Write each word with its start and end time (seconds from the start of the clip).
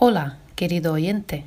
Hola, 0.00 0.38
querido 0.54 0.92
oyente. 0.92 1.44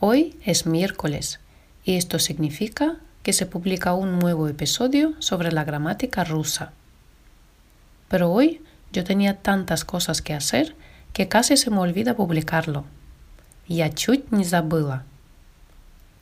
Hoy 0.00 0.36
es 0.44 0.66
miércoles 0.66 1.40
y 1.84 1.96
esto 1.96 2.18
significa 2.18 2.96
que 3.22 3.32
se 3.32 3.46
publica 3.46 3.94
un 3.94 4.18
nuevo 4.18 4.48
episodio 4.48 5.14
sobre 5.20 5.52
la 5.52 5.64
gramática 5.64 6.24
rusa. 6.24 6.72
Pero 8.08 8.32
hoy 8.32 8.62
yo 8.92 9.04
tenía 9.04 9.36
tantas 9.36 9.84
cosas 9.84 10.22
que 10.22 10.34
hacer 10.34 10.74
que 11.12 11.28
casi 11.28 11.56
se 11.56 11.70
me 11.70 11.78
olvida 11.78 12.14
publicarlo. 12.14 12.84
Я 13.68 13.90
чуть 13.90 14.30
не 14.30 14.44
забыла. 14.44 15.04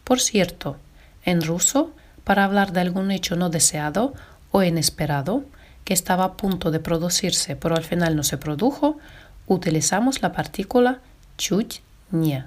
Por 0.04 0.20
cierto, 0.20 0.76
en 1.24 1.42
ruso, 1.42 1.92
para 2.24 2.44
hablar 2.44 2.72
de 2.72 2.80
algún 2.80 3.10
hecho 3.10 3.36
no 3.36 3.50
deseado 3.50 4.14
o 4.50 4.62
inesperado 4.62 5.44
que 5.84 5.94
estaba 5.94 6.24
a 6.24 6.36
punto 6.36 6.70
de 6.70 6.80
producirse 6.80 7.54
pero 7.54 7.76
al 7.76 7.84
final 7.84 8.16
no 8.16 8.24
se 8.24 8.36
produjo, 8.36 8.98
utilizamos 9.46 10.22
la 10.22 10.32
partícula 10.32 11.00
чуть 11.40 11.82
не. 12.10 12.46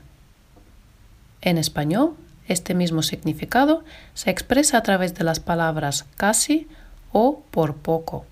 En 1.42 1.58
español, 1.58 2.16
este 2.48 2.74
mismo 2.74 3.04
significado 3.04 3.84
se 4.14 4.30
expresa 4.30 4.78
a 4.78 4.84
través 4.84 5.14
de 5.14 5.24
las 5.24 5.40
palabras 5.40 6.06
casi 6.18 6.68
o 7.12 7.42
por 7.52 7.76
poco. 7.76 8.26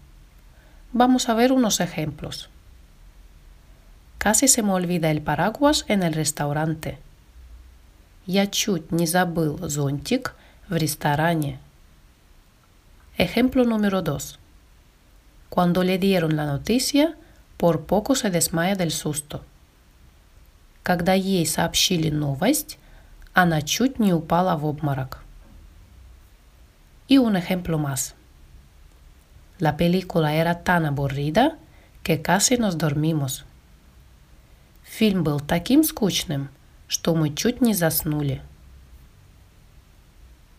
Vamos 0.92 1.30
a 1.30 1.34
ver 1.34 1.52
unos 1.52 1.80
ejemplos. 1.80 2.50
Casi 4.18 4.48
se 4.48 4.64
me 4.64 4.74
olvida 4.74 5.12
el 5.12 5.22
paraguas 5.22 5.86
en 5.88 6.04
el 6.04 6.14
restaurante. 6.14 6.98
Я 8.26 8.46
чуть 8.48 8.92
не 8.92 9.06
забыл 9.06 9.70
зонтик 9.70 10.36
в 10.68 10.76
ресторане. 10.76 11.60
Ejemplo 13.18 13.64
número 13.64 14.02
2. 14.02 14.38
Cuando 15.50 15.84
le 15.84 15.98
dieron 15.98 16.36
la 16.36 16.46
noticia, 16.46 17.16
por 17.56 17.86
poco 17.86 18.16
se 18.16 18.30
desmaya 18.30 18.76
del 18.76 18.92
susto. 18.92 19.44
Когда 20.83 21.13
ей 21.13 21.47
сообщили 21.47 22.11
новость, 22.11 22.79
она 23.35 23.63
чуть 23.63 23.99
не 23.99 24.13
упала 24.13 24.57
в 24.57 24.67
обморок. 24.67 25.23
Y 27.09 27.19
un 27.19 27.37
ejemplo 27.37 27.79
más. 27.79 28.15
La 29.59 29.77
película 29.77 30.35
era 30.35 30.63
tan 30.65 30.87
aburrida 30.87 31.57
que 32.03 32.21
casi 32.21 32.57
nos 32.57 32.77
dormimos. 32.79 33.45
Фильм 34.83 35.23
был 35.23 35.41
таким 35.41 35.85
скучным, 35.85 36.49
что 36.89 37.15
мы 37.15 37.35
чуть 37.35 37.61
не 37.61 37.75
заснули. 37.75 38.43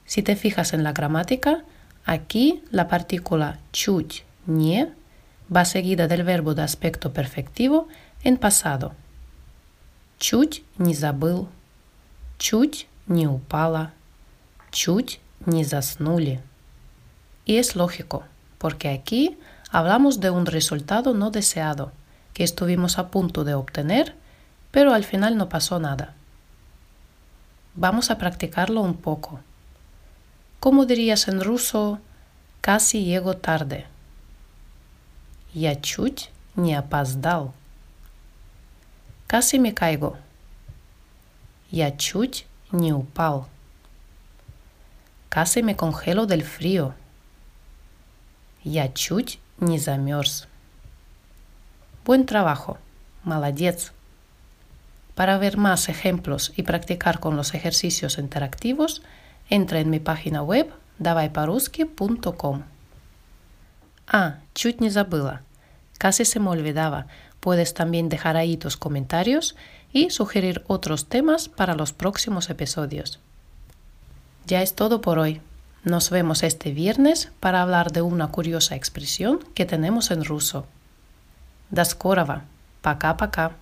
Si 0.06 0.24
te 0.24 0.36
fijas 0.36 0.74
en 0.74 0.84
la 0.84 0.94
gramática, 0.94 1.64
aquí 2.06 2.64
la 2.72 2.88
partícula 2.88 3.60
чуть 3.72 4.24
не 4.46 4.90
va 5.54 5.66
seguida 5.66 6.08
del 6.08 6.24
verbo 6.24 6.56
de 6.56 6.64
aspecto 6.64 7.14
perfectivo 7.14 7.88
en 8.24 8.38
pasado. 8.38 8.94
Чуть 10.19 10.65
не 10.79 10.95
забыл, 10.95 11.49
чуть 12.39 12.89
не 13.07 13.27
упала, 13.27 13.93
чуть 14.71 15.21
не 15.47 15.65
заснули. 15.65 16.41
Y 17.45 17.57
es 17.57 17.77
lógico, 17.77 18.25
porque 18.59 18.89
aquí 18.91 19.39
hablamos 19.71 20.21
de 20.21 20.31
un 20.31 20.47
resultado 20.47 21.15
no 21.15 21.31
deseado, 21.31 21.93
que 22.35 22.45
estuvimos 22.45 22.99
a 22.99 23.09
punto 23.09 23.45
de 23.45 23.55
obtener, 23.55 24.15
pero 24.71 24.93
al 24.93 25.05
final 25.05 25.37
no 25.37 25.49
pasó 25.49 25.79
nada. 25.79 26.15
Vamos 27.75 28.11
a 28.11 28.19
practicarlo 28.19 28.81
un 28.81 28.95
poco. 28.95 29.41
¿Cómo 30.61 30.85
dirías 30.85 31.29
en 31.29 31.41
ruso? 31.41 32.01
Casi 32.61 33.05
llego 33.05 33.35
tarde. 33.35 33.87
Я 35.55 35.81
чуть 35.81 36.31
не 36.57 36.75
опоздал. 36.75 37.55
Casi 39.33 39.59
me 39.59 39.75
caigo. 39.75 40.17
Я 41.71 41.91
чуть 41.91 42.47
не 42.73 42.93
упал. 42.93 43.47
Casi 45.29 45.63
me 45.63 45.77
congelo 45.77 46.27
del 46.27 46.43
frío. 46.43 46.95
Я 48.65 48.89
чуть 48.89 49.39
не 49.61 49.79
замерз. 49.79 50.49
Buen 52.05 52.25
trabajo. 52.25 52.79
Молодец. 53.25 53.93
Para 55.15 55.37
ver 55.37 55.59
más 55.59 55.89
ejemplos 55.89 56.53
y 56.57 56.63
practicar 56.63 57.21
con 57.21 57.37
los 57.37 57.53
ejercicios 57.53 58.19
interactivos, 58.19 59.03
entra 59.51 59.81
en 59.81 59.91
mi 59.91 60.01
página 60.01 60.43
web 60.43 60.73
давайпорусски.com. 60.99 62.63
Ah, 64.07 64.39
чуть 64.55 64.81
не 64.81 64.89
забыла. 64.89 65.43
Casi 66.03 66.25
se 66.25 66.41
me 66.41 66.51
olvidaba. 66.51 67.07
Puedes 67.41 67.75
también 67.75 68.09
dejar 68.09 68.37
ahí 68.37 68.57
tus 68.57 68.77
comentarios 68.77 69.57
y 69.93 70.11
sugerir 70.11 70.63
otros 70.67 71.07
temas 71.07 71.49
para 71.49 71.75
los 71.75 71.93
próximos 71.93 72.51
episodios. 72.51 73.21
Ya 74.47 74.63
es 74.63 74.75
todo 74.75 75.01
por 75.01 75.19
hoy. 75.19 75.41
Nos 75.85 76.11
vemos 76.11 76.43
este 76.43 76.73
viernes 76.73 77.31
para 77.41 77.63
hablar 77.63 77.93
de 77.93 78.03
una 78.03 78.29
curiosa 78.29 78.75
expresión 78.75 79.41
que 79.55 79.67
tenemos 79.67 80.11
en 80.11 80.25
ruso. 80.25 80.67
До 81.71 81.85
скорого. 81.85 82.43
Пока-пока. 82.83 83.53